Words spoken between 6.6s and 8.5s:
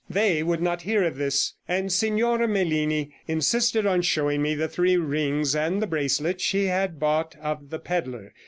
had bought of the pedlar.